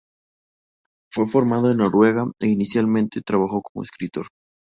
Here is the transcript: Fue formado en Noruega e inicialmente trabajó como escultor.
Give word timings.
Fue 1.11 1.27
formado 1.27 1.69
en 1.69 1.77
Noruega 1.77 2.25
e 2.39 2.47
inicialmente 2.47 3.21
trabajó 3.21 3.61
como 3.61 3.83
escultor. 3.83 4.25